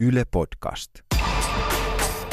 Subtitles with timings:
[0.00, 0.90] Yle Podcast.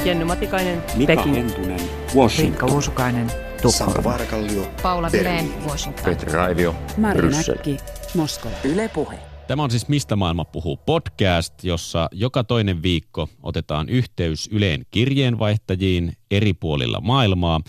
[0.05, 1.35] Jenny Matikainen, Mika Peking.
[1.35, 2.73] Hentunen, Riikka Washington.
[2.73, 4.03] Uusukainen, Sanna Tukholma.
[4.03, 5.49] Vaarkallio, Paula Berliini.
[5.49, 6.05] Vileen, Washington.
[6.05, 7.29] Petri Raivio, Mari.
[7.29, 7.77] Näkki,
[8.15, 8.55] Moskova.
[8.63, 9.19] Yle Puhe.
[9.47, 16.13] Tämä on siis Mistä maailma puhuu podcast, jossa joka toinen viikko otetaan yhteys Yleen kirjeenvaihtajiin
[16.31, 17.61] eri puolilla maailmaa.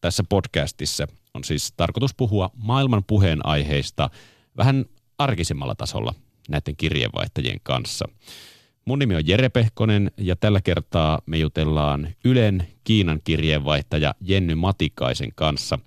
[0.00, 4.10] Tässä podcastissa on siis tarkoitus puhua maailman puheenaiheista
[4.56, 4.84] vähän
[5.18, 6.14] arkisemmalla tasolla
[6.48, 8.08] näiden kirjeenvaihtajien kanssa.
[8.84, 15.30] Mun nimi on Jere Pehkonen ja tällä kertaa me jutellaan Ylen Kiinan kirjeenvaihtaja Jenny Matikaisen
[15.34, 15.78] kanssa.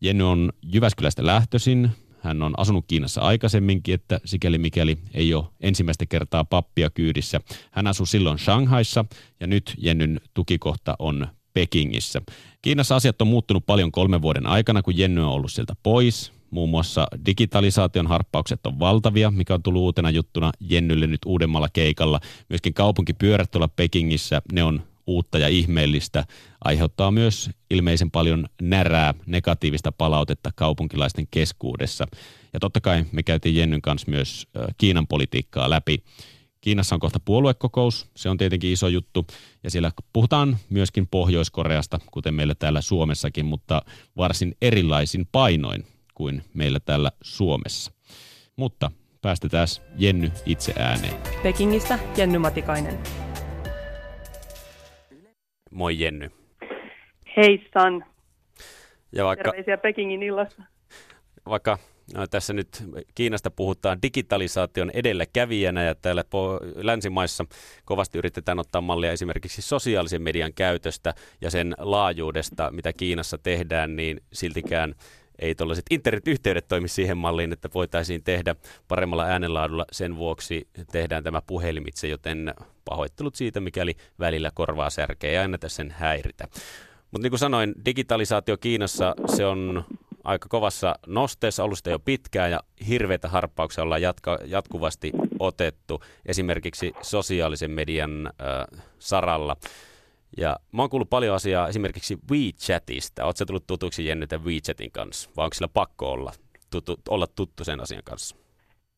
[0.00, 1.90] Jenny on Jyväskylästä lähtöisin.
[2.20, 7.40] Hän on asunut Kiinassa aikaisemminkin, että sikäli mikäli ei ole ensimmäistä kertaa pappia kyydissä.
[7.70, 9.04] Hän asui silloin Shanghaissa
[9.40, 12.22] ja nyt Jennyn tukikohta on Pekingissä.
[12.62, 16.32] Kiinassa asiat on muuttunut paljon kolmen vuoden aikana, kun Jenny on ollut sieltä pois.
[16.52, 22.20] Muun muassa digitalisaation harppaukset on valtavia, mikä on tullut uutena juttuna Jennylle nyt uudemmalla keikalla.
[22.48, 26.24] Myöskin kaupunkipyörät tuolla Pekingissä, ne on uutta ja ihmeellistä,
[26.64, 32.06] aiheuttaa myös ilmeisen paljon närää, negatiivista palautetta kaupunkilaisten keskuudessa.
[32.52, 34.46] Ja totta kai me käytiin Jennyn kanssa myös
[34.78, 36.02] Kiinan politiikkaa läpi.
[36.60, 39.26] Kiinassa on kohta puoluekokous, se on tietenkin iso juttu,
[39.64, 43.82] ja siellä puhutaan myöskin Pohjois-Koreasta, kuten meillä täällä Suomessakin, mutta
[44.16, 47.92] varsin erilaisin painoin kuin meillä täällä Suomessa.
[48.56, 48.90] Mutta
[49.22, 49.66] päästetään
[49.98, 51.14] Jenny itse ääneen.
[51.42, 52.98] Pekingistä Jenny Matikainen.
[55.70, 56.30] Moi Jenny.
[57.36, 58.04] Hei San,
[59.12, 60.62] Ja vaikka, terveisiä Pekingin illassa.
[61.46, 61.78] vaikka
[62.14, 62.68] no, tässä nyt
[63.14, 67.44] Kiinasta puhutaan digitalisaation edelläkävijänä ja täällä po- länsimaissa
[67.84, 74.20] kovasti yritetään ottaa mallia esimerkiksi sosiaalisen median käytöstä ja sen laajuudesta, mitä Kiinassa tehdään, niin
[74.32, 74.94] siltikään
[75.42, 78.56] ei tuollaiset internetyhteydet toimi siihen malliin, että voitaisiin tehdä
[78.88, 79.86] paremmalla äänenlaadulla.
[79.92, 82.54] Sen vuoksi tehdään tämä puhelimitse, joten
[82.84, 86.48] pahoittelut siitä, mikäli välillä korvaa särkeä ja tässä sen häiritä.
[87.10, 89.84] Mutta niin kuin sanoin, digitalisaatio Kiinassa, se on
[90.24, 96.92] aika kovassa nosteessa ollut sitä jo pitkään ja hirveitä harppauksia ollaan jatka, jatkuvasti otettu esimerkiksi
[97.02, 99.56] sosiaalisen median äh, saralla.
[100.36, 103.24] Ja mä oon kuullut paljon asiaa esimerkiksi WeChatista.
[103.24, 106.32] Oletko tullut tutuksi Jennytä WeChatin kanssa vai onko sillä pakko olla,
[106.70, 108.36] tutu, olla tuttu sen asian kanssa?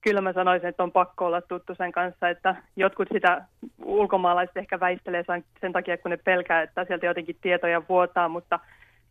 [0.01, 3.45] Kyllä mä sanoisin, että on pakko olla tuttu sen kanssa, että jotkut sitä
[3.85, 5.25] ulkomaalaiset ehkä väistelee
[5.61, 8.59] sen takia, kun ne pelkää, että sieltä jotenkin tietoja vuotaa, mutta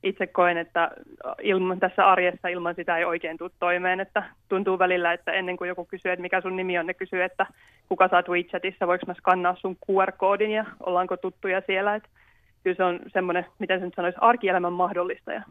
[0.04, 0.92] itse koen, että
[1.42, 5.68] ilman, tässä arjessa ilman sitä ei oikein tule toimeen, että tuntuu välillä, että ennen kuin
[5.68, 7.46] joku kysyy, että mikä sun nimi on, ne kysyy, että
[7.90, 12.10] kuka oot WeChatissa, voiko mä skannaa sun QR-koodin ja ollaanko tuttuja siellä, että
[12.64, 15.44] kyllä se on semmoinen, miten se nyt sanoisi, arkielämän mahdollistaja.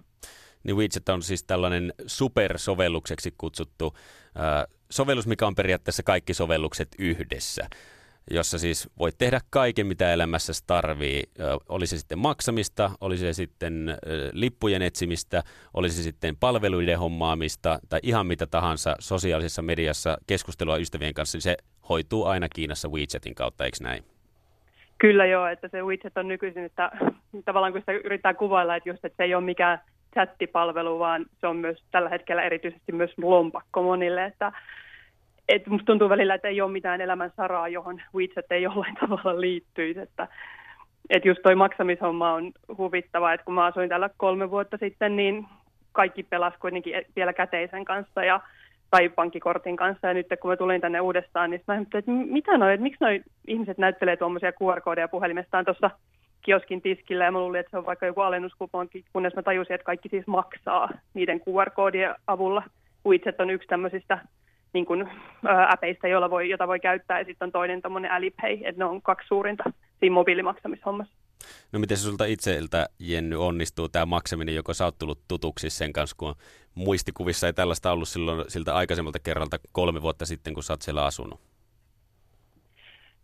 [0.64, 7.68] Niin WeChat on siis tällainen supersovellukseksi kutsuttu äh, sovellus, mikä on periaatteessa kaikki sovellukset yhdessä
[8.30, 11.22] jossa siis voit tehdä kaiken, mitä elämässä tarvii.
[11.68, 13.96] Oli se sitten maksamista, oli se sitten
[14.32, 15.42] lippujen etsimistä,
[15.74, 21.42] oli se sitten palveluiden hommaamista tai ihan mitä tahansa sosiaalisessa mediassa keskustelua ystävien kanssa, niin
[21.42, 21.56] se
[21.88, 24.04] hoituu aina Kiinassa WeChatin kautta, eikö näin?
[24.98, 26.90] Kyllä joo, että se WeChat on nykyisin, että
[27.44, 29.80] tavallaan kun sitä yrittää kuvailla, että just, että se ei ole mikään
[30.14, 34.52] chattipalvelu, vaan se on myös tällä hetkellä erityisesti myös lompakko monille, että
[35.48, 39.40] et musta tuntuu välillä, että ei ole mitään elämän saraa, johon WeChat ei jollain tavalla
[39.40, 40.28] liittyisi, että
[41.10, 45.46] et just toi maksamishomma on huvittava, että kun mä asuin täällä kolme vuotta sitten, niin
[45.92, 48.40] kaikki pelasi kuitenkin vielä käteisen kanssa ja
[48.90, 50.06] tai pankkikortin kanssa.
[50.06, 53.22] Ja nyt kun mä tulin tänne uudestaan, niin mä että mitä noi, että miksi noi
[53.46, 55.90] ihmiset näyttelee tuommoisia QR-koodeja puhelimestaan tuossa
[56.42, 57.24] kioskin tiskillä.
[57.24, 60.26] Ja mä luulin, että se on vaikka joku alennuskuponki, kunnes mä tajusin, että kaikki siis
[60.26, 62.62] maksaa niiden QR-koodien avulla.
[63.06, 64.18] WeChat on yksi tämmöisistä
[64.72, 65.08] niin kuin,
[65.46, 68.84] ää, äpeistä, joilla voi, jota voi käyttää, ja sitten on toinen tämmöinen Alipay, että ne
[68.84, 69.64] on kaksi suurinta
[70.00, 71.14] siinä mobiilimaksamishommassa.
[71.72, 75.92] No miten se sulta itseltä, Jenny, onnistuu tämä maksaminen, joko sä oot tullut tutuksi sen
[75.92, 76.34] kanssa, kun
[76.74, 81.04] muistikuvissa ei tällaista ollut silloin siltä aikaisemmalta kerralta kolme vuotta sitten, kun sä oot siellä
[81.04, 81.40] asunut?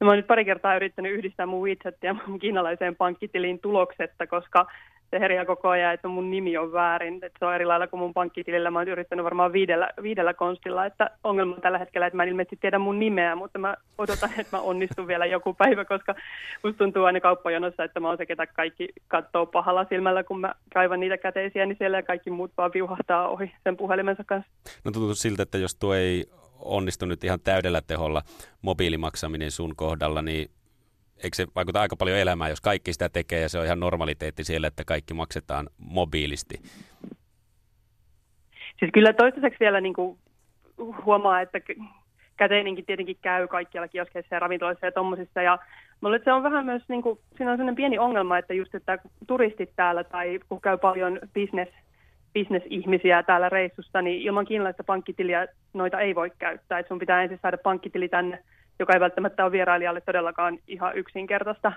[0.01, 4.67] No, mä oon nyt pari kertaa yrittänyt yhdistää mun WeChatia mun kiinalaiseen pankkitiliin tuloksetta, koska
[5.11, 7.15] se herjää koko ajan, että mun nimi on väärin.
[7.15, 8.71] Että se on eri lailla kuin mun pankkitilillä.
[8.71, 12.29] Mä oon yrittänyt varmaan viidellä, viidellä konstilla, että ongelma on tällä hetkellä, että mä en
[12.29, 16.15] ilmeisesti tiedä mun nimeä, mutta mä odotan, että mä onnistun vielä joku päivä, koska
[16.65, 20.55] musta tuntuu aina kauppajonossa, että mä oon se, ketä kaikki katsoo pahalla silmällä, kun mä
[20.75, 24.51] kaivan niitä käteisiä, niin siellä kaikki muut vaan viuhahtaa ohi sen puhelimensa kanssa.
[24.85, 26.27] No tuntuu siltä, että jos tuo ei
[26.59, 28.23] onnistu nyt ihan täydellä teholla
[28.63, 30.51] mobiilimaksaminen sun kohdalla, niin
[31.25, 34.45] eikö se vaikuta aika paljon elämään, jos kaikki sitä tekee ja se on ihan normaliteetti
[34.45, 36.61] siellä, että kaikki maksetaan mobiilisti?
[38.79, 40.19] Siis kyllä toistaiseksi vielä niin kuin
[41.05, 41.61] huomaa, että
[42.37, 45.43] käteinenkin tietenkin käy kaikkialla kioskeissa ja ravintoloissa ja tuommoisissa.
[45.43, 45.59] Ja
[46.01, 48.99] mulle se on vähän myös, niin kuin, siinä on sellainen pieni ongelma, että just, että
[49.27, 51.73] turistit täällä tai kun käy paljon business,
[52.35, 56.79] bisnesihmisiä täällä reissusta, niin ilman kiinalaista pankkitiliä noita ei voi käyttää.
[56.79, 58.45] Et sun pitää ensin saada pankkitili tänne,
[58.79, 61.73] joka ei välttämättä ole vierailijalle todellakaan ihan yksinkertaista.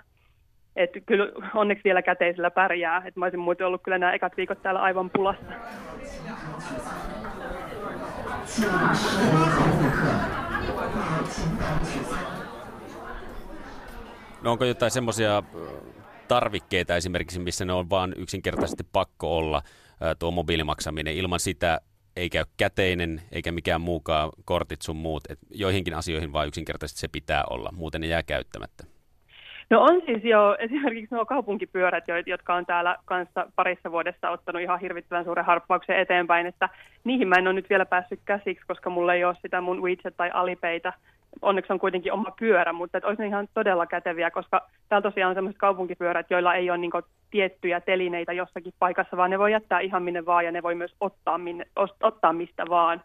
[0.76, 3.02] Että kyllä onneksi vielä käteisellä pärjää.
[3.06, 5.44] Et mä olisin muuten ollut kyllä nämä ekat viikot täällä aivan pulassa.
[14.42, 15.44] No onko jotain semmoisia
[16.28, 19.62] tarvikkeita esimerkiksi, missä ne on vaan yksinkertaisesti pakko olla
[20.20, 21.14] tuo mobiilimaksaminen.
[21.14, 21.82] Ilman sitä
[22.16, 25.24] ei käy käteinen eikä mikään muukaan kortit sun muut.
[25.30, 28.84] Et joihinkin asioihin vaan yksinkertaisesti se pitää olla, muuten ne jää käyttämättä.
[29.70, 34.80] No on siis jo esimerkiksi nuo kaupunkipyörät, jotka on täällä kanssa parissa vuodessa ottanut ihan
[34.80, 36.70] hirvittävän suuren harppauksen eteenpäin, että
[37.04, 40.18] niihin mä en ole nyt vielä päässyt käsiksi, koska mulla ei ole sitä mun WeChat
[40.18, 40.94] tai Alipeitä.
[41.42, 45.36] Onneksi on kuitenkin oma pyörä, mutta että olisi ihan todella käteviä, koska täällä tosiaan on
[45.36, 46.92] sellaiset kaupunkipyörät, joilla ei ole niin
[47.32, 50.96] tiettyjä telineitä jossakin paikassa, vaan ne voi jättää ihan minne vaan ja ne voi myös
[51.00, 51.66] ottaa, minne,
[52.04, 53.04] ottaa mistä vaan.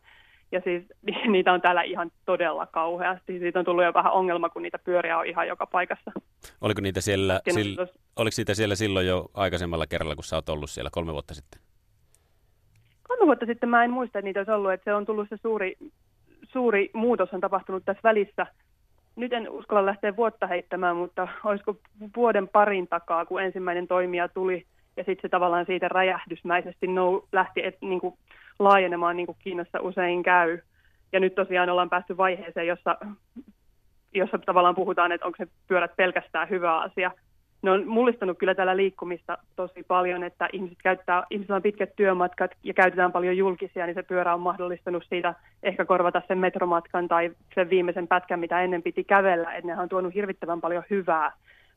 [0.52, 0.84] Ja siis
[1.32, 3.38] niitä on täällä ihan todella kauheasti.
[3.38, 6.12] Siitä on tullut jo vähän ongelma, kun niitä pyöriä on ihan joka paikassa.
[6.60, 7.70] Oliko niitä siellä, sil,
[8.16, 11.60] oliko niitä siellä silloin jo aikaisemmalla kerralla, kun sä oot ollut siellä kolme vuotta sitten?
[13.08, 14.72] Kolme vuotta sitten mä en muista, että niitä olisi ollut.
[14.72, 15.76] Että se on tullut se suuri,
[16.48, 18.46] suuri muutos on tapahtunut tässä välissä.
[19.16, 21.76] Nyt en uskalla lähteä vuotta heittämään, mutta olisiko
[22.16, 24.66] vuoden parin takaa, kun ensimmäinen toimija tuli
[24.96, 28.14] ja sitten se tavallaan siitä räjähdysmäisesti nou, lähti et, niin kuin,
[28.58, 30.58] laajenemaan niin kuin Kiinassa usein käy.
[31.12, 32.98] Ja nyt tosiaan ollaan päästy vaiheeseen, jossa,
[34.14, 37.10] jossa tavallaan puhutaan, että onko se pyörät pelkästään hyvä asia.
[37.62, 42.50] Ne on mullistanut kyllä täällä liikkumista tosi paljon, että ihmiset käyttää, ihmisillä on pitkät työmatkat
[42.62, 47.30] ja käytetään paljon julkisia, niin se pyörä on mahdollistanut siitä ehkä korvata sen metromatkan tai
[47.54, 49.54] sen viimeisen pätkän, mitä ennen piti kävellä.
[49.54, 51.32] Että ne on tuonut hirvittävän paljon hyvää,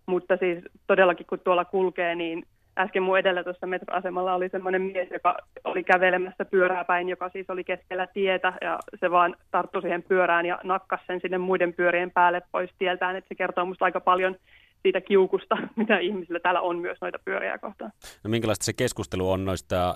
[0.05, 2.43] mutta siis todellakin kun tuolla kulkee, niin
[2.79, 7.49] äsken mun edellä tuossa metroasemalla oli semmoinen mies, joka oli kävelemässä pyörää päin, joka siis
[7.49, 12.11] oli keskellä tietä ja se vaan tarttui siihen pyörään ja nakkasi sen sinne muiden pyörien
[12.11, 14.35] päälle pois tieltään, että se kertoo musta aika paljon
[14.83, 17.91] siitä kiukusta, mitä ihmisillä täällä on myös noita pyöriä kohtaan.
[18.23, 19.95] No minkälaista se keskustelu on noista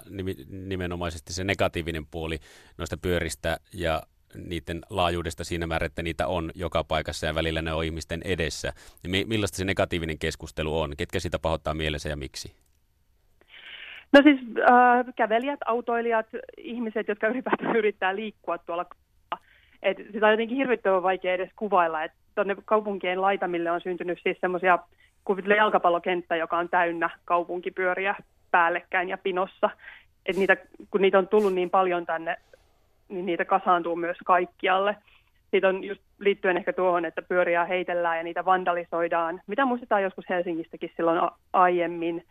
[0.50, 2.38] nimenomaisesti se negatiivinen puoli
[2.77, 4.01] noista pyöristä ja
[4.35, 8.74] niiden laajuudesta siinä määrin, että niitä on joka paikassa ja välillä ne on ihmisten edessä.
[9.07, 10.94] Niin millaista se negatiivinen keskustelu on?
[10.97, 12.56] Ketkä sitä pahoittaa mielensä ja miksi?
[14.13, 14.39] No siis
[14.69, 16.27] äh, kävelijät, autoilijat,
[16.57, 18.86] ihmiset, jotka ylipäätään yrittää liikkua tuolla.
[19.81, 24.38] Et sitä on jotenkin hirvittävän vaikea edes kuvailla, että tuonne kaupunkien laitamille on syntynyt siis
[24.41, 24.80] semmoisia,
[25.24, 28.15] kuvittelee jalkapallokenttä, joka on täynnä kaupunkipyöriä
[28.51, 29.69] päällekkäin ja pinossa.
[30.25, 30.57] Et niitä,
[30.91, 32.38] kun niitä on tullut niin paljon tänne,
[33.09, 34.95] niin niitä kasaantuu myös kaikkialle.
[35.51, 40.25] Siitä on just liittyen ehkä tuohon, että pyöriä heitellään ja niitä vandalisoidaan, mitä muistetaan joskus
[40.29, 41.21] Helsingistäkin silloin
[41.53, 42.25] aiemmin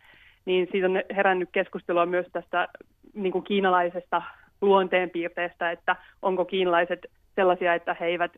[0.45, 2.67] niin siitä on herännyt keskustelua myös tästä
[3.13, 4.21] niin kuin kiinalaisesta
[4.61, 8.31] luonteenpiirteestä, että onko kiinalaiset sellaisia, että he eivät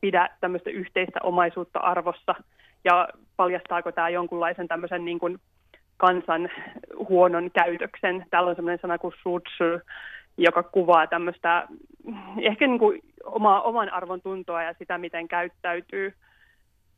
[0.00, 2.34] pidä tämmöistä yhteistä omaisuutta arvossa,
[2.84, 5.38] ja paljastaako tämä jonkunlaisen tämmöisen niin kuin
[5.96, 6.50] kansan
[7.08, 8.26] huonon käytöksen.
[8.30, 9.64] Täällä on semmoinen sana kuin sutsu,
[10.36, 11.68] joka kuvaa tämmöistä
[12.42, 16.14] ehkä niin kuin oma, oman arvon tuntoa ja sitä, miten käyttäytyy.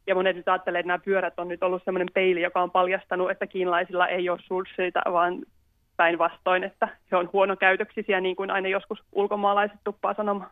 [0.07, 3.31] Ja monet nyt ajattelee, että nämä pyörät on nyt ollut sellainen peili, joka on paljastanut,
[3.31, 5.43] että kiinalaisilla ei ole sulsseita, vaan
[5.97, 10.51] päinvastoin, että he on huonokäytöksisiä, niin kuin aina joskus ulkomaalaiset tuppaa sanomaan.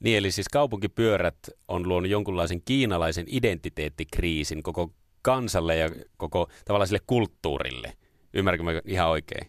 [0.00, 1.38] Niin, eli siis kaupunkipyörät
[1.68, 4.90] on luonut jonkunlaisen kiinalaisen identiteettikriisin koko
[5.22, 7.92] kansalle ja koko tavallaan sille kulttuurille.
[8.34, 9.46] Ymmärränkö ihan oikein?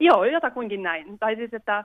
[0.00, 1.18] Joo, jotakuinkin näin.
[1.18, 1.84] Tai siis, että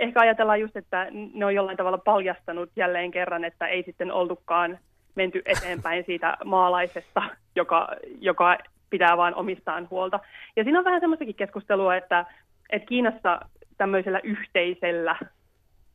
[0.00, 4.78] ehkä ajatellaan just, että ne on jollain tavalla paljastanut jälleen kerran, että ei sitten oltukaan
[5.14, 7.22] menty eteenpäin siitä maalaisesta,
[7.56, 7.88] joka,
[8.20, 8.58] joka
[8.90, 10.20] pitää vain omistaan huolta.
[10.56, 12.26] Ja siinä on vähän semmoistakin keskustelua, että,
[12.70, 13.40] että Kiinassa
[13.76, 15.16] tämmöisellä yhteisellä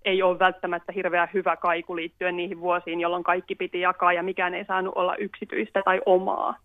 [0.05, 4.53] ei ole välttämättä hirveän hyvä kaiku liittyen niihin vuosiin, jolloin kaikki piti jakaa ja mikään
[4.53, 6.55] ei saanut olla yksityistä tai omaa.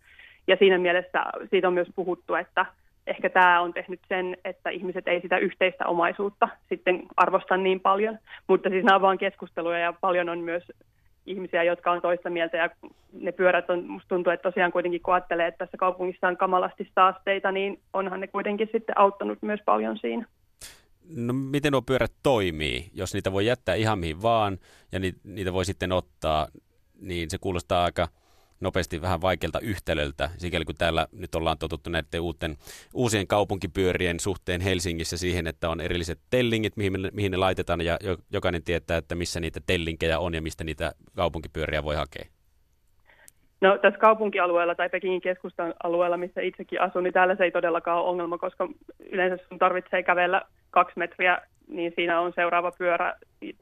[0.46, 2.66] Ja siinä mielessä siitä on myös puhuttu, että
[3.06, 8.18] ehkä tämä on tehnyt sen, että ihmiset ei sitä yhteistä omaisuutta sitten arvosta niin paljon.
[8.46, 10.72] Mutta siis nämä on vain keskusteluja ja paljon on myös
[11.26, 12.70] ihmisiä, jotka on toista mieltä ja
[13.12, 16.90] ne pyörät on, musta tuntuu, että tosiaan kuitenkin kun ajattelee, että tässä kaupungissa on kamalasti
[16.94, 20.26] saasteita, niin onhan ne kuitenkin sitten auttanut myös paljon siinä.
[21.08, 22.90] No miten nuo pyörät toimii?
[22.94, 24.58] Jos niitä voi jättää ihan mihin vaan
[24.92, 26.48] ja ni, niitä voi sitten ottaa,
[27.00, 28.08] niin se kuulostaa aika
[28.60, 32.56] nopeasti vähän vaikealta yhtälöltä, sikäli kun täällä nyt ollaan totuttu näiden uuten,
[32.94, 37.98] uusien kaupunkipyörien suhteen Helsingissä siihen, että on erilliset tellingit, mihin, mihin ne laitetaan, ja
[38.32, 42.26] jokainen tietää, että missä niitä tellinkejä on ja mistä niitä kaupunkipyöriä voi hakea.
[43.60, 47.98] No tässä kaupunkialueella tai Pekingin keskustan alueella, missä itsekin asun, niin täällä se ei todellakaan
[47.98, 48.68] ole ongelma, koska
[49.10, 53.14] yleensä sun tarvitsee kävellä kaksi metriä, niin siinä on seuraava pyörä.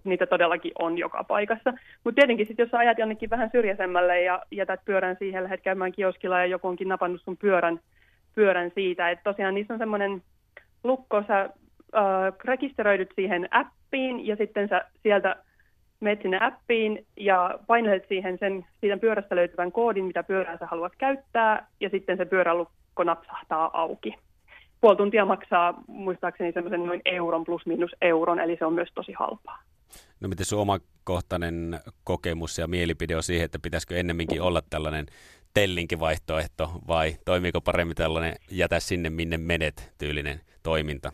[0.04, 1.72] Niitä todellakin on joka paikassa.
[2.04, 5.92] Mutta tietenkin sitten, jos sä ajat jonnekin vähän syrjäisemmälle ja jätät pyörän siihen, lähdet käymään
[5.92, 7.80] kioskilla ja joku onkin napannut sun pyörän,
[8.34, 9.10] pyörän siitä.
[9.10, 10.22] Että tosiaan niissä on semmoinen
[10.84, 15.36] lukko, sä äh, rekisteröidyt siihen appiin ja sitten sä sieltä
[16.04, 20.96] menet sinne appiin ja painelet siihen sen siitä pyörästä löytyvän koodin, mitä pyörää sä haluat
[20.99, 24.14] käyttää, ja sitten se pyörälukko napsahtaa auki.
[24.80, 29.12] Puoli tuntia maksaa muistaakseni semmoisen noin euron plus minus euron, eli se on myös tosi
[29.12, 29.62] halpaa.
[30.20, 35.06] No miten sun omakohtainen kokemus ja mielipide on siihen, että pitäisikö ennemminkin olla tällainen
[35.54, 41.12] tellinkivaihtoehto vai toimiiko paremmin tällainen jätä sinne minne menet tyylinen toiminta?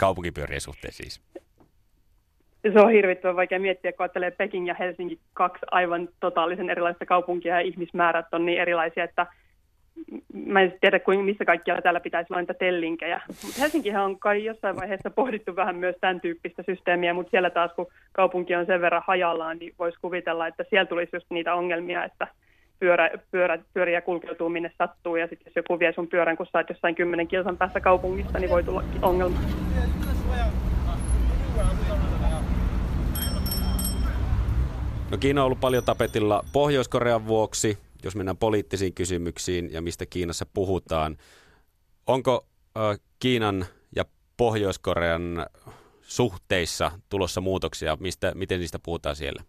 [0.00, 1.20] Kaupunkipyörien suhteen siis
[2.72, 7.54] se on hirvittävän vaikea miettiä, kun ajattelee Peking ja Helsinki kaksi aivan totaalisen erilaista kaupunkia
[7.54, 9.26] ja ihmismäärät on niin erilaisia, että
[10.46, 13.20] mä en tiedä, kuin missä kaikkialla täällä pitäisi olla niitä tellinkejä.
[13.28, 17.72] Mutta Helsinkihän on kai jossain vaiheessa pohdittu vähän myös tämän tyyppistä systeemiä, mutta siellä taas
[17.76, 22.04] kun kaupunki on sen verran hajallaan, niin voisi kuvitella, että siellä tulisi just niitä ongelmia,
[22.04, 22.26] että
[22.80, 26.58] pyörä, pyörä, pyöriä kulkeutuu minne sattuu ja sitten jos joku vie sun pyörän, kun sä
[26.58, 29.38] oot jossain kymmenen kilsan päässä kaupungista, niin voi tulla ongelma.
[35.10, 40.46] No Kiina on ollut paljon tapetilla Pohjois-Korean vuoksi, jos mennään poliittisiin kysymyksiin ja mistä Kiinassa
[40.54, 41.16] puhutaan.
[42.06, 42.46] Onko
[42.76, 43.64] äh, Kiinan
[43.96, 44.04] ja
[44.36, 45.46] Pohjois-Korean
[46.02, 47.96] suhteissa tulossa muutoksia?
[48.00, 49.42] Mistä, miten niistä puhutaan siellä?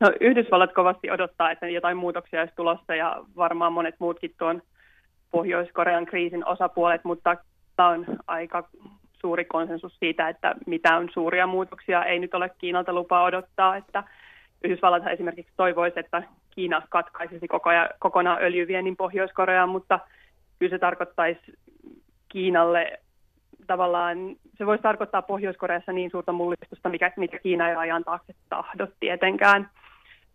[0.00, 4.62] No, Yhdysvallat kovasti odottaa, että jotain muutoksia olisi tulossa ja varmaan monet muutkin tuon
[5.30, 7.36] Pohjois-Korean kriisin osapuolet, mutta
[7.76, 8.68] tämä on aika
[9.20, 14.04] suuri konsensus siitä, että mitään suuria muutoksia ei nyt ole Kiinalta lupaa odottaa, että
[14.64, 20.00] Yhdysvallat esimerkiksi toivoisi, että Kiina katkaisisi koko ajan, kokonaan öljyviennin Pohjois-Koreaan, mutta
[20.58, 21.40] kyllä se tarkoittaisi
[22.28, 22.98] Kiinalle
[23.66, 24.18] tavallaan,
[24.58, 29.70] se voisi tarkoittaa Pohjois-Koreassa niin suurta mullistusta, mikä, mikä Kiina ei ajan taakse tahdo tietenkään.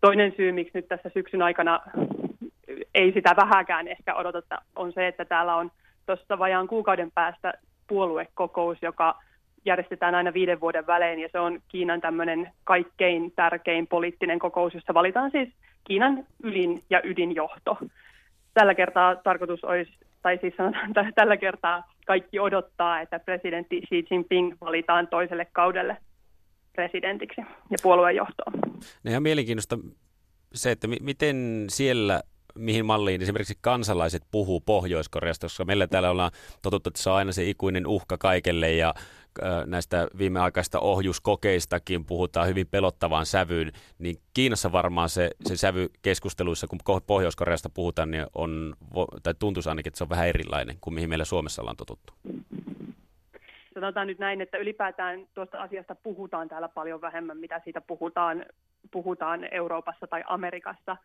[0.00, 1.80] Toinen syy, miksi nyt tässä syksyn aikana
[2.94, 5.70] ei sitä vähäkään ehkä odoteta, on se, että täällä on
[6.06, 7.54] tuossa vajaan kuukauden päästä
[7.86, 9.18] puoluekokous, joka
[9.64, 14.94] järjestetään aina viiden vuoden välein ja se on Kiinan tämmöinen kaikkein tärkein poliittinen kokous, jossa
[14.94, 15.48] valitaan siis
[15.84, 17.78] Kiinan ylin ja ydinjohto.
[18.54, 24.04] Tällä kertaa tarkoitus olisi, tai siis sanotaan, että tällä kertaa kaikki odottaa, että presidentti Xi
[24.10, 25.96] Jinping valitaan toiselle kaudelle
[26.72, 27.40] presidentiksi
[27.70, 28.52] ja puoluejohtoon.
[29.04, 29.78] No ihan mielenkiintoista
[30.54, 32.22] se, että miten siellä
[32.54, 36.30] mihin malliin esimerkiksi kansalaiset puhuu Pohjois-Koreasta, koska meillä täällä ollaan
[36.62, 38.94] totuttu, että se on aina se ikuinen uhka kaikelle ja
[39.66, 47.02] näistä viimeaikaista ohjuskokeistakin puhutaan hyvin pelottavaan sävyyn, niin Kiinassa varmaan se, se sävy keskusteluissa, kun
[47.06, 48.74] Pohjois-Koreasta puhutaan, niin on,
[49.22, 52.12] tai tuntuisi ainakin, että se on vähän erilainen kuin mihin meillä Suomessa ollaan totuttu.
[53.74, 58.46] Sanotaan nyt näin, että ylipäätään tuosta asiasta puhutaan täällä paljon vähemmän, mitä siitä puhutaan,
[58.90, 60.96] puhutaan Euroopassa tai Amerikassa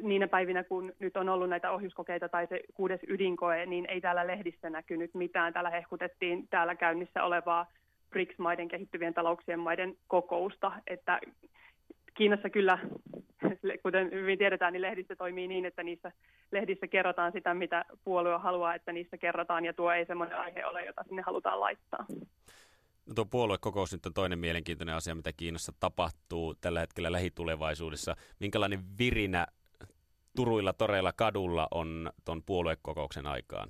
[0.00, 4.26] niinä päivinä, kun nyt on ollut näitä ohjuskokeita tai se kuudes ydinkoe, niin ei täällä
[4.26, 5.52] lehdissä näkynyt mitään.
[5.52, 7.66] Täällä hehkutettiin täällä käynnissä olevaa
[8.10, 11.20] BRICS-maiden kehittyvien talouksien maiden kokousta, että
[12.14, 12.78] Kiinassa kyllä,
[13.82, 16.12] kuten hyvin tiedetään, niin lehdissä toimii niin, että niissä
[16.52, 20.84] lehdissä kerrotaan sitä, mitä puolue haluaa, että niissä kerrotaan, ja tuo ei semmoinen aihe ole,
[20.84, 22.06] jota sinne halutaan laittaa.
[23.06, 28.16] No tuo puoluekokous nyt on toinen mielenkiintoinen asia, mitä Kiinassa tapahtuu tällä hetkellä lähitulevaisuudessa.
[28.40, 29.46] Minkälainen virinä
[30.36, 33.68] turuilla, toreilla, kadulla on tuon puoluekokouksen aikaan?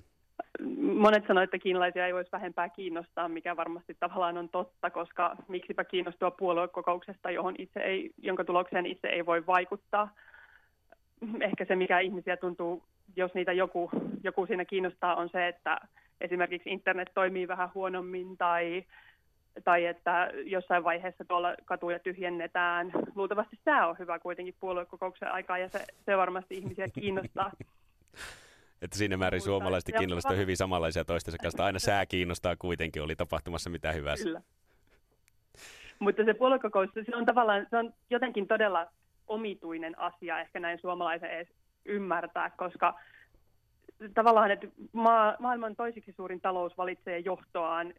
[0.80, 5.84] Monet sanoivat, että kiinalaisia ei voisi vähempää kiinnostaa, mikä varmasti tavallaan on totta, koska miksipä
[5.84, 10.14] kiinnostua puoluekokouksesta, johon itse ei, jonka tulokseen itse ei voi vaikuttaa.
[11.40, 12.82] Ehkä se, mikä ihmisiä tuntuu,
[13.16, 13.90] jos niitä joku,
[14.22, 15.78] joku siinä kiinnostaa, on se, että
[16.20, 18.84] esimerkiksi internet toimii vähän huonommin tai
[19.64, 22.92] tai että jossain vaiheessa tuolla katuja tyhjennetään.
[23.14, 27.50] Luultavasti sää on hyvä kuitenkin puoluekokouksen aikaa ja se, se varmasti ihmisiä kiinnostaa.
[28.82, 31.64] että siinä määrin suomalaiset kiinalaiset on hyvin samanlaisia toistensa kanssa.
[31.64, 34.14] Aina sää kiinnostaa kuitenkin, oli tapahtumassa mitä hyvää.
[34.16, 34.40] Kyllä.
[35.98, 38.86] Mutta se puoluekokous, se on tavallaan, se on jotenkin todella
[39.26, 41.48] omituinen asia ehkä näin suomalaisen edes
[41.84, 43.00] ymmärtää, koska
[44.14, 47.94] tavallaan, että maa, maailman toisiksi suurin talous valitsee johtoaan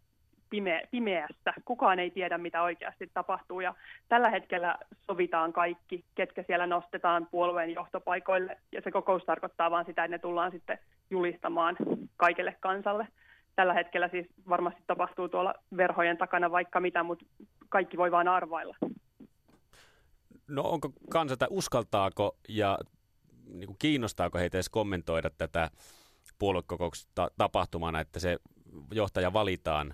[0.50, 1.54] pime- pimeässä.
[1.66, 3.60] Kukaan ei tiedä, mitä oikeasti tapahtuu.
[3.60, 3.75] Ja
[4.10, 8.58] tällä hetkellä sovitaan kaikki, ketkä siellä nostetaan puolueen johtopaikoille.
[8.72, 11.75] Ja se kokous tarkoittaa vain sitä, että ne tullaan sitten julistamaan
[12.18, 13.08] kaikelle kansalle.
[13.56, 17.25] Tällä hetkellä siis varmasti tapahtuu tuolla verhojen takana vaikka mitä, mutta
[17.70, 18.75] kaikki voi vain arvailla.
[20.48, 22.80] No onko kansa, tai uskaltaako ja
[23.54, 25.70] niin kiinnostaako heitä edes kommentoida tätä
[26.40, 28.38] puoluekokouksesta tapahtumana, että se
[28.92, 29.94] johtaja valitaan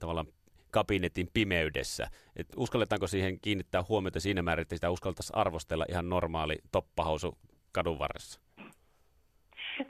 [0.00, 0.26] tavallaan
[0.70, 2.06] kabinetin pimeydessä.
[2.36, 7.38] Et uskalletaanko siihen kiinnittää huomiota siinä määrin, että sitä uskaltaisi arvostella ihan normaali toppahousu
[7.72, 8.40] kadun varressa?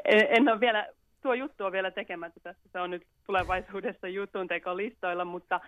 [0.04, 0.88] En, en ole vielä,
[1.22, 2.68] tuo juttu on vielä tekemättä tässä.
[2.72, 5.60] Se on nyt tulevaisuudessa jutun listoilla, mutta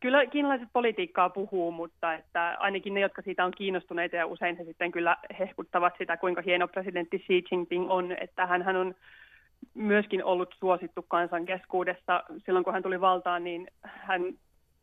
[0.00, 4.64] kyllä kiinalaiset politiikkaa puhuu, mutta että ainakin ne, jotka siitä on kiinnostuneita ja usein he
[4.64, 8.94] sitten kyllä hehkuttavat sitä, kuinka hieno presidentti Xi Jinping on, että hän on
[9.74, 12.24] myöskin ollut suosittu kansan keskuudessa.
[12.46, 14.22] Silloin kun hän tuli valtaan, niin hän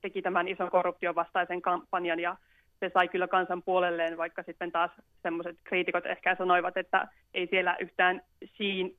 [0.02, 2.36] teki tämän ison korruption vastaisen kampanjan ja
[2.80, 4.92] se sai kyllä kansan puolelleen, vaikka sitten taas
[5.24, 8.22] semmoiset kriitikot ehkä sanoivat, että ei siellä yhtään
[8.58, 8.98] siin,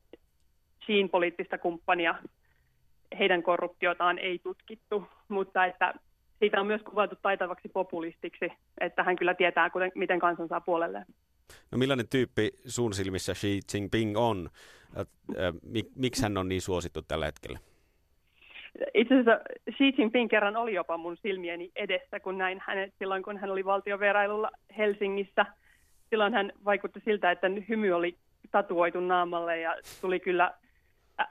[0.85, 2.15] siin poliittista kumppania
[3.19, 5.93] heidän korruptiotaan ei tutkittu, mutta että
[6.39, 8.51] siitä on myös kuvattu taitavaksi populistiksi,
[8.81, 11.05] että hän kyllä tietää, kuten, miten kansan saa puolelleen.
[11.71, 14.49] No millainen tyyppi sun silmissä Xi Jinping on?
[15.95, 17.59] Miksi hän on niin suosittu tällä hetkellä?
[18.93, 19.39] Itse asiassa
[19.71, 23.65] Xi Jinping kerran oli jopa mun silmieni edessä, kun näin hänet silloin, kun hän oli
[23.65, 25.45] valtiovierailulla Helsingissä.
[26.09, 28.17] Silloin hän vaikutti siltä, että hymy oli
[28.51, 30.53] tatuoitu naamalle ja tuli kyllä,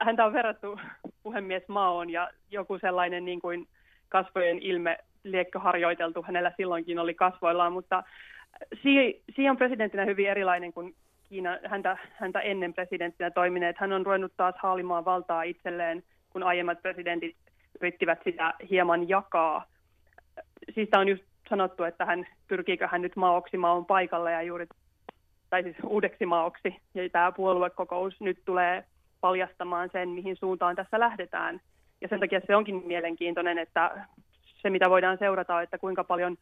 [0.01, 0.79] häntä on verrattu
[1.23, 3.67] puhemies Maoon ja joku sellainen niin kuin
[4.09, 8.03] kasvojen ilme liekkö harjoiteltu hänellä silloinkin oli kasvoillaan, mutta
[9.35, 10.95] Xi on presidenttinä hyvin erilainen kuin
[11.29, 13.77] Kiina, häntä, häntä ennen presidenttinä toimineet.
[13.77, 17.35] Hän on ruvennut taas haalimaan valtaa itselleen, kun aiemmat presidentit
[17.81, 19.65] yrittivät sitä hieman jakaa.
[20.75, 24.67] Siitä on just sanottu, että hän pyrkiikö hän nyt maoksi maon paikalle ja juuri,
[25.49, 26.75] tai siis uudeksi maoksi.
[26.93, 28.83] Ja tämä puoluekokous nyt tulee
[29.21, 31.61] paljastamaan sen, mihin suuntaan tässä lähdetään.
[32.01, 34.07] Ja sen takia se onkin mielenkiintoinen, että
[34.45, 36.37] se mitä voidaan seurata, että kuinka paljon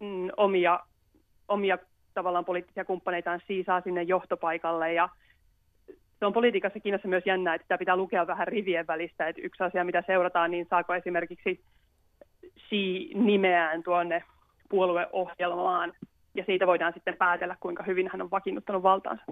[0.00, 0.80] mm, omia
[1.48, 1.78] omia
[2.14, 5.08] tavallaan poliittisia kumppaneitaan siisaa sinne johtopaikalle ja
[6.18, 9.62] se on politiikassa Kiinassa myös jännä, että sitä pitää lukea vähän rivien välistä, että yksi
[9.62, 11.64] asia, mitä seurataan, niin saako esimerkiksi
[12.68, 14.24] Xi nimeään tuonne
[14.68, 15.92] puolueohjelmaan,
[16.34, 19.22] ja siitä voidaan sitten päätellä, kuinka hyvin hän on vakiinnuttanut valtaansa.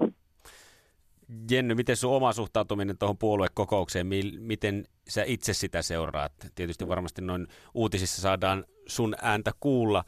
[1.51, 4.07] Jenny, miten sun oma suhtautuminen tuohon puoluekokoukseen,
[4.41, 6.33] miten sä itse sitä seuraat?
[6.55, 10.05] Tietysti varmasti noin uutisissa saadaan sun ääntä kuulla,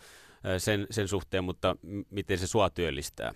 [0.59, 1.77] sen, sen suhteen, mutta
[2.11, 3.33] miten se sua työllistää?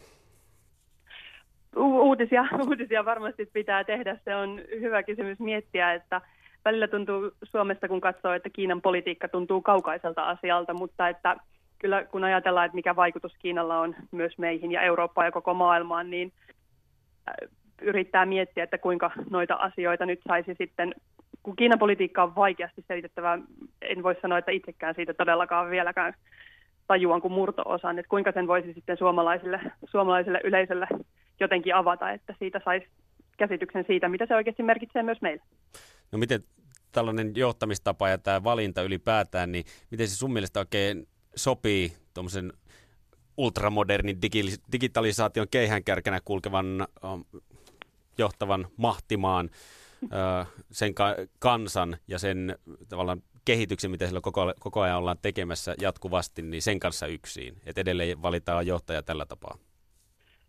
[1.76, 4.18] Uutisia, uutisia varmasti pitää tehdä.
[4.24, 6.20] Se on hyvä kysymys miettiä, että
[6.64, 11.36] välillä tuntuu Suomesta, kun katsoo, että Kiinan politiikka tuntuu kaukaiselta asialta, mutta että
[11.78, 16.10] kyllä kun ajatellaan, että mikä vaikutus Kiinalla on myös meihin ja Eurooppaan ja koko maailmaan,
[16.10, 16.32] niin
[17.82, 20.94] yrittää miettiä, että kuinka noita asioita nyt saisi sitten,
[21.42, 23.38] kun Kiinan politiikka on vaikeasti selitettävää,
[23.82, 26.14] en voi sanoa, että itsekään siitä todellakaan vieläkään
[26.87, 30.87] tajuan kuin murto-osan, että kuinka sen voisi sitten suomalaisille, suomalaiselle yleisölle
[31.40, 32.87] jotenkin avata, että siitä saisi
[33.38, 35.42] käsityksen siitä, mitä se oikeasti merkitsee myös meille.
[36.12, 36.44] No miten
[36.92, 42.53] tällainen johtamistapa ja tämä valinta ylipäätään, niin miten se sun mielestä oikein sopii tuommoisen
[43.37, 46.87] ultramodernin digi- digitalisaation keihänkärkenä kulkevan
[48.18, 49.51] johtavan mahtimaan
[50.70, 50.94] sen
[51.38, 56.80] kansan ja sen tavallaan kehityksen, mitä sillä koko, koko ajan ollaan tekemässä jatkuvasti, niin sen
[56.80, 57.54] kanssa yksin.
[57.66, 59.56] Että edelleen valitaan johtaja tällä tapaa.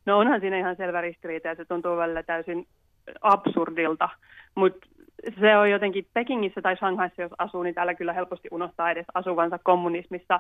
[0.05, 2.67] No onhan siinä ihan selvä ristiriita ja se tuntuu välillä täysin
[3.21, 4.10] absurdilta,
[4.55, 4.88] mutta
[5.39, 9.60] se on jotenkin Pekingissä tai Shanghaissa, jos asuu, niin täällä kyllä helposti unohtaa edes asuvansa
[9.63, 10.39] kommunismissa.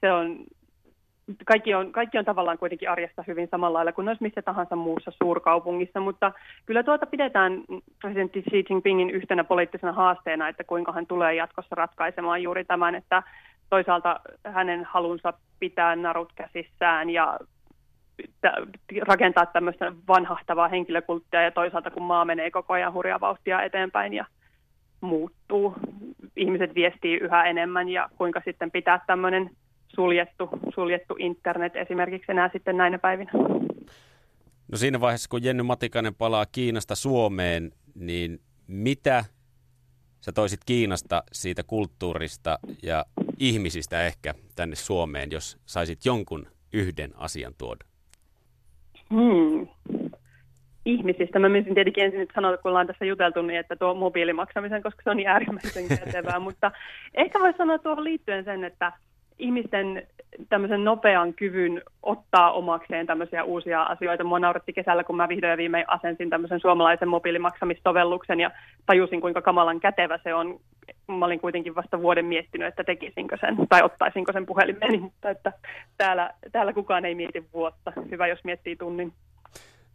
[0.00, 0.44] Se on
[1.44, 5.10] kaikki on, kaikki on tavallaan kuitenkin arjessa hyvin samalla lailla kuin olisi missä tahansa muussa
[5.10, 6.32] suurkaupungissa, mutta
[6.66, 7.62] kyllä tuota pidetään
[8.00, 13.22] presidentti Xi Jinpingin yhtenä poliittisena haasteena, että kuinka hän tulee jatkossa ratkaisemaan juuri tämän, että
[13.70, 17.38] toisaalta hänen halunsa pitää narut käsissään ja
[19.06, 24.24] rakentaa tämmöistä vanhahtavaa henkilökulttia ja toisaalta kun maa menee koko ajan hurjaa vauhtia eteenpäin ja
[25.00, 25.74] muuttuu,
[26.36, 29.50] ihmiset viestii yhä enemmän ja kuinka sitten pitää tämmöinen
[29.88, 33.32] suljettu, suljettu internet esimerkiksi enää sitten näinä päivinä.
[34.72, 39.24] No siinä vaiheessa, kun Jenny Matikainen palaa Kiinasta Suomeen, niin mitä
[40.20, 43.04] sä toisit Kiinasta siitä kulttuurista ja
[43.38, 47.84] ihmisistä ehkä tänne Suomeen, jos saisit jonkun yhden asian tuoda?
[49.10, 49.68] Hmm.
[50.84, 51.38] ihmisistä.
[51.38, 55.02] Mä menisin tietenkin ensin nyt sanoa, kun ollaan tässä juteltu, niin että tuo mobiilimaksamisen, koska
[55.04, 56.72] se on niin äärimmäisen kätevää, mutta
[57.14, 58.92] ehkä voisi sanoa tuohon liittyen sen, että
[59.38, 60.06] ihmisten
[60.48, 64.24] tämmöisen nopean kyvyn ottaa omakseen tämmöisiä uusia asioita.
[64.24, 68.50] Mua nauratti kesällä, kun mä vihdoin ja viimein asensin tämmöisen suomalaisen mobiilimaksamissovelluksen ja
[68.86, 70.60] tajusin, kuinka kamalan kätevä se on.
[71.06, 75.52] Mä olin kuitenkin vasta vuoden miettinyt, että tekisinkö sen tai ottaisinko sen puhelimeni, mutta että
[75.96, 77.92] täällä, täällä kukaan ei mieti vuotta.
[78.10, 79.12] Hyvä, jos miettii tunnin.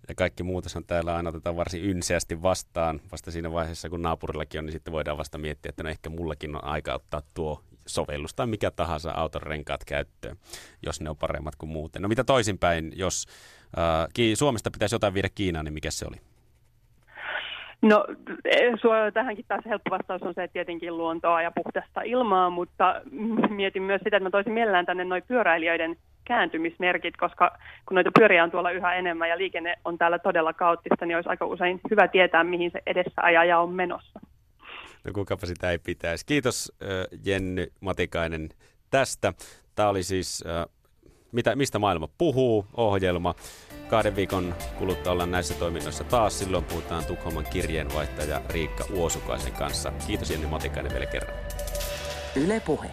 [0.08, 0.44] Ja kaikki
[0.76, 3.00] on täällä aina otetaan varsin ynseästi vastaan.
[3.12, 6.56] Vasta siinä vaiheessa, kun naapurillakin on, niin sitten voidaan vasta miettiä, että no ehkä mullakin
[6.56, 7.62] on aika ottaa tuo
[7.94, 10.38] sovellus tai mikä tahansa auton renkaat käyttöön,
[10.86, 12.02] jos ne on paremmat kuin muuten.
[12.02, 13.26] No mitä toisinpäin, jos
[13.78, 16.18] äh, Suomesta pitäisi jotain viedä Kiinaan, niin mikä se oli?
[17.82, 18.06] No
[19.14, 23.02] tähänkin taas helppo vastaus on se, että tietenkin luontoa ja puhdasta ilmaa, mutta
[23.50, 28.44] mietin myös sitä, että mä toisin mielellään tänne noin pyöräilijöiden kääntymismerkit, koska kun noita pyöriä
[28.44, 32.08] on tuolla yhä enemmän ja liikenne on täällä todella kaoottista, niin olisi aika usein hyvä
[32.08, 34.20] tietää, mihin se edessä ajaja on menossa.
[35.04, 36.26] No kukapa sitä ei pitäisi.
[36.26, 36.72] Kiitos
[37.26, 38.50] Jenny Matikainen
[38.90, 39.34] tästä.
[39.76, 40.44] Tämä oli siis
[41.32, 43.36] mitä, Mistä maailma puhuu ohjelma.
[43.90, 46.40] Kahden viikon kuluttua ollaan näissä toiminnoissa taas.
[46.40, 49.92] Silloin puhutaan Tukholman kirjeenvaihtaja Riikka Uosukaisen kanssa.
[50.08, 51.38] Kiitos Jenny Matikainen vielä kerran.
[52.36, 52.90] Yle Puhe.